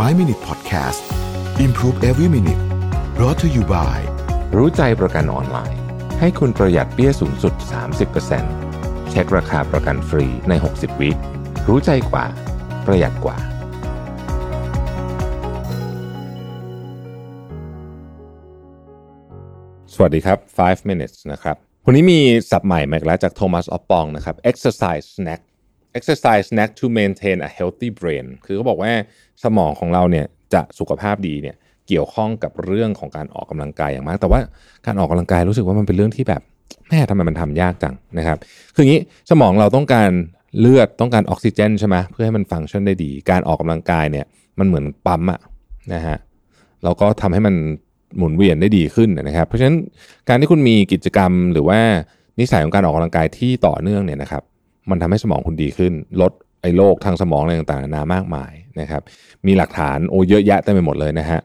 [0.00, 1.02] 5 Minute Podcast
[1.60, 2.62] Improve Every Minute
[3.16, 3.98] brought to you by
[4.56, 5.80] รู้ใจประกันออนไลน์
[6.20, 7.54] ให้คุณประหยัดเปี้ยสูงสุด
[8.32, 11.10] 30%เช็คราคาประกันฟรีใน 60 วิ
[11.68, 12.24] รู้ใจกว่า
[12.86, 13.36] ประหยัดกว่า
[19.94, 21.56] สวัสดีครับ 5 minutes นะครับ
[21.86, 22.20] วันนี้มี
[22.50, 25.42] ศัพท์ใหม่มาอีกแล้วจากโทมัสออปปองนะครับ exercise snack
[25.98, 28.92] exercise snack to maintain a healthy brain คือเขาบอกว่า
[29.44, 31.56] สมองของเราเนี่ยจะสุขภาพดีเนี่ย
[31.88, 34.40] เกี่ยวข้องกับเรื่องของการออกกำลังกายอย่างมาก แต่ว่า
[34.86, 36.42] การออกกำลังกายรู้สึกว่ามันเป็นเรื่องที่แบบ
[36.88, 38.38] แม่ทำไมมันทำยากจังนะครับ
[38.74, 39.00] คืออย่างนี้
[39.30, 40.10] สมองเราต้องการ
[40.58, 44.26] เลือดต้องการออกซิเจนใช่ไหมเพื่อให้มันฟังก์ชันได้ดี การออกกำลังกายเนี่ย
[44.58, 45.40] มันเหมือนปั๊มอะ
[45.94, 46.16] นะฮะ
[46.84, 47.54] แล้วก็ทำให้มัน
[48.18, 49.76] หมุนเวียนได้ดีขึ้นนะครับ เพราะฉะนั้น
[50.28, 51.80] การที่คุณมีกิจกรรมหรือว่า
[52.40, 54.42] นิสัยของการออกกำลังกายที่ต่อเนื่องเนี่ยนะครับ
[54.90, 56.32] มันทำให้สมองคุณดีขึ้น ลด
[56.62, 59.02] ไอ้โรคทางสมองอะไรต่างๆนานามากมายนะครับ
[59.46, 61.40] มีหลักฐานโอ้เยอะแยะเต็มไปหมดเลยนะฮะ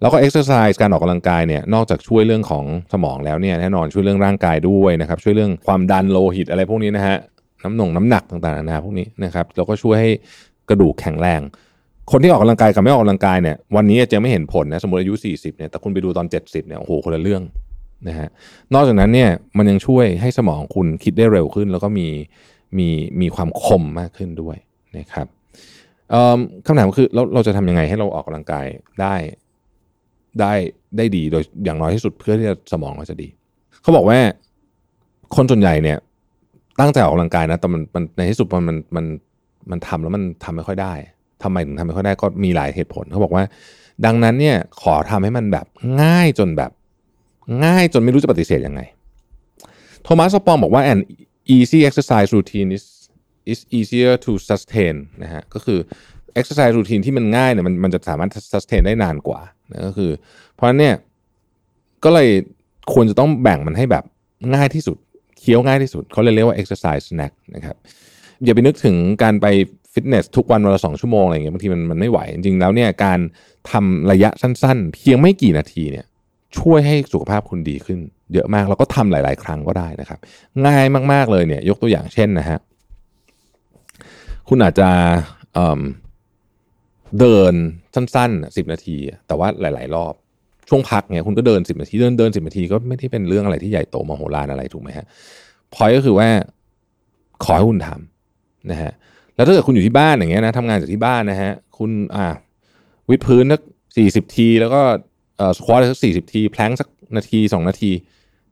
[0.00, 7.16] แล้วก็ exercise การออกกำลังกายเนี่ยนอกจากช่วยเรื่องของสมองแล้วเนี่ยแน่นอนช่วยเรื่องร่างกายด้วยนะครับช่วยเรื่องความดันโลหิตอะไรพวกนี้นะฮะ
[7.64, 10.10] น้ำหน่งน้ำหนักต่างๆนานาพวกนี้นะครับแล้วก็ช่วยให้
[10.68, 11.40] กระดูกแข็งแรง
[12.10, 17.42] คนที่ออกกำลังกายกับไม่ออกกำลังกายเนี่ยวันนี้จะไม่เห็นผลนะสมมติอายุ 40เนี่ยแต่คุณไปดูตอน 70เนี่ยโอ้โหคนละเรื่อง
[18.08, 18.28] นะฮะ
[18.74, 22.08] นอกจากนั้นเนี่ยมันยังช่วยให้สมองคุณคิดได้เร็วขึ้น แล้วก็มี
[22.78, 22.88] มี
[23.20, 24.56] มีความคมมากขึ้นด้วย
[24.98, 25.26] นะครับ
[26.66, 28.66] คำถามคือเราเราจะทำยังไงให้เราออกกำลังกาย
[29.00, 29.14] ได้
[30.40, 30.52] ได้
[30.96, 33.28] ได้ดีโดยอย่างน้อยที่สุดเพื่อที่จะสมองเราจะดี
[33.82, 34.18] เขาบอกว่า
[35.36, 35.98] คนส่วนใหญ่เนี่ย
[36.80, 39.04] ตั้งใจออกกำลังกายนะแต่มันมันในที่สุดมันมันมัน
[39.70, 40.92] มันทำแล้วมันทำไม่ค่อยได้
[41.42, 43.44] ทำไมถึงทำไม่ค่อยได้ก็มีหลายเหตุผลเขาบอกว่า
[44.04, 45.66] ดังนั้นเนี่ยขอทำให้มันแบบ
[46.02, 46.70] ง่ายจนแบบ
[47.64, 48.80] ง่ายจนไม่รู้จะปฏิเสธยังไง
[50.02, 50.98] โทมัสปองบอกว่า an
[51.56, 52.84] easy exercise routine is
[53.52, 55.78] is easier to sustain นะฮะก็คือ
[56.40, 59.40] exercise routine ที่มันง่ายเนี่ยมันมันจะสามารถ sustain ได้นานกว่า
[59.72, 60.10] นะก็คือ
[60.54, 60.96] เพราะนั้นเนี่ย
[62.04, 62.28] ก็เลย
[62.92, 64.04] ควรจะต้องแบ่งมันให้แบบ
[64.54, 64.96] ง่ายที่สุด
[65.38, 67.76] เคี้ยวง่ายที่สุด เขาเลยเรียกว่า exercise snack นะครับ
[68.44, 69.46] อย่าไปนึกถึงการไป
[69.92, 73.18] ฟิตเนสทุกวันวันละสองชั่วโมงอะไรเงี้ยบางทีมันมันไม่ไหว จริงๆแล้วเนี่ยการ
[73.70, 76.06] ทำระยะสั้นๆ เพียงไม่กี่นาทีเนี่ย
[76.58, 78.00] ช่วยให้สุขภาพคุณดีขึ้น
[78.34, 80.18] เยอะมาก แล้วก็ทำหลาย ๆ ครั้งก็ได้นะครับ
[80.66, 82.58] ง่ายมาก ๆ เลยเนี่ยยกตัวอย่างเช่นนะฮะ
[84.48, 84.88] คุณอาจจะ
[87.20, 87.54] เดิน
[87.94, 88.96] สั้นๆสิบนาที
[89.26, 90.14] แต่ว่าหลาย ๆ รอบ
[90.68, 95.06] ช่วงพักเนี่ยคุณก็เดินสิบนาทีเดินเดินสิบนาทีก็ไม่ได้เป็นเรื่องอะไรที่ใหญ่โตมโหฬารอะไรถูกไหมฮะ
[95.74, 96.28] พอยก็คือว่า
[97.44, 98.92] ขอให้คุณทำนะฮะ
[99.34, 102.26] แล้วถ้าเกิดคุณอยู่ที่บ้านอย่างเงี้ยนะทำงานจากที่บ้านนะฮะคุณอ่า
[103.10, 103.60] วิดพื้นสัก
[103.96, 104.80] สี่สิบที แล้วก็
[105.36, 107.90] เอ่อสควอตสักสี่สิบที แพลงสักนาทีสองนาที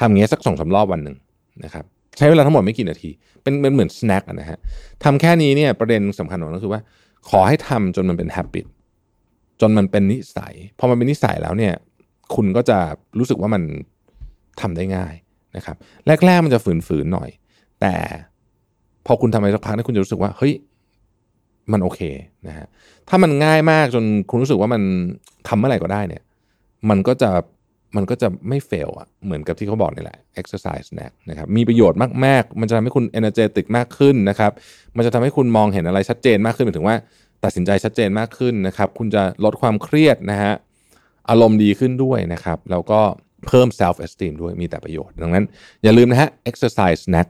[0.00, 1.16] ทำเงี้ยสักสองสารอบวันหนึ่ง
[1.64, 1.84] นะครับ
[2.16, 3.10] ใช้เวลาทั้งหมดไม่กี่นาที
[3.42, 4.58] เป็นเป็นเหมือนสแน็คนะฮะ
[5.04, 6.80] ทำแค่นี้เนี่ยประเด็นสำคัญของก็คือว่า
[7.30, 8.66] ขอให้ทำจนมันเป็น h a บิต
[9.60, 11.74] จนมันเป็นนิสัยพอมันเป็นนิสัยแล้วเนี่ย
[12.34, 12.78] คุณก็จะ
[13.18, 13.62] รู้สึกว่ามัน
[14.60, 15.14] ทำได้ง่าย
[15.56, 15.76] นะครับ
[16.26, 17.30] แรกๆมันจะฝืนๆหน่อย
[17.80, 17.94] แต่
[19.06, 20.54] พอคุณทำไปสักพักนี่คุณจะรู้สึกว่าเฮ้ย
[21.72, 22.00] มันโอเค
[22.48, 22.66] นะฮะ
[23.08, 24.82] ถ้ามันง่ายมากจนคุณรู้สึกว่ามัน
[25.48, 26.22] ทำเมื่อไหร่ก็ได้เนี่ย
[26.90, 27.30] มันก็จะ
[27.96, 34.52] มันก็จะไม่เฟลอะเหมือนกับที่เขาบอกนี่แหละ exercise snack นะครับมีประโยชน์มากๆ มันจะทำให้คุณ energetic มากขึ้นนะครับ
[34.96, 36.96] มันจะทำให้คุณมองเห็นอะไรชัดเจนมากขึ้นหมายถึงว่า
[37.44, 40.52] ตัดสินใจชัดเจนมากขึ้นนะครับ คุณจะลดความเครียดนะฮะ
[41.30, 43.00] อารมณ์ดีขึ้นด้วยนะครับ แล้วก็
[43.46, 45.44] เพิ่ม self esteem ด้วยมีแต่ประโยชน์ ดังนั้น
[45.82, 47.28] อย่าลืมนะฮะ exercise snack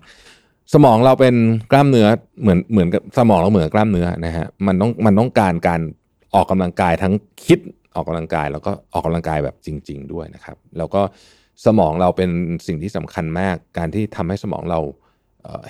[0.75, 1.35] สมองเราเป็น
[1.71, 2.07] กล้ามเนื้อ
[2.43, 5.81] เหมือนเหมือนกับสมองเราเหมือนกล้ามเนื้อนะฮะมันต้องมันต้องการการ
[6.35, 7.13] ออกกำลังกายทั้ง
[7.45, 7.59] คิด
[7.95, 11.03] ออกกำลังกายแล้วก็ออกกำลังกายแบบจริง ๆ ด้วยนะครับ แล้วก็
[11.67, 12.31] สมองเราเป็น
[12.67, 14.81] สิ่งที่สำคัญมาก การที่ทำให้สมองเรา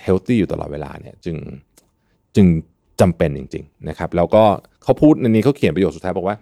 [0.02, 1.36] เฮลตี้อยู่ตลอดเวลาเนี่ยจึง
[2.36, 2.46] จึง
[3.00, 4.42] จำเป็นจริง ๆ นะครับ แล้วก็
[4.82, 6.36] เขาพูดในนี้เขาเขียนประโยคสุดท้ายบอกว่า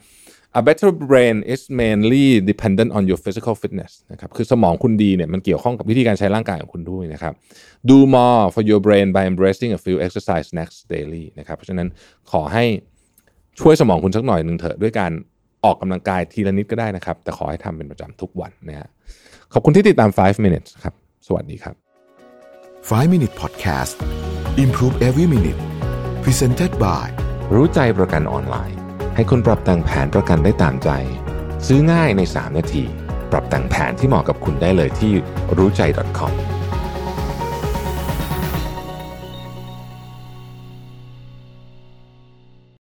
[0.61, 7.33] a better brain is mainly dependent on your physical fitness นะครับคือสมองคุณดีเนี่ยมันเกี่ยวข้องกับวิธีการใช้ร่างกายของคุณด้วยนะครับ
[7.91, 11.89] do more for your brain by embracing a few exercise snacks daily นะครับเพราะฉะนั้น
[12.31, 12.65] ขอให้
[13.61, 15.13] ช่วยสมองคุณสักหน่อยหนึ่งเถอะด้วยการ
[15.65, 18.89] ออกกำลังกายทีละนิดก็ได้นะครับ แต่ขอให้ทำเป็นประจำทุกวันนะฮะ
[19.53, 20.95] ขอบคุณที่ติดตาม 5 minutes ครับ
[21.27, 21.75] สวัสดีครับ
[22.91, 23.95] 5 Minute Podcast
[24.65, 25.61] Improve Every Minute
[26.25, 27.07] Presented by
[27.55, 28.79] รู้ใจประกันออนไลน์
[29.15, 30.91] ให้คุณปรับแต่งแผนประกันได้ตามใจ
[31.67, 32.85] ซื้อง่ายใน 3 นาที
[33.33, 35.13] ปรับแต่งแผนที่เหมาะกับคุณได้เลยที่
[35.57, 35.83] รู้ใจ
[36.19, 36.33] .com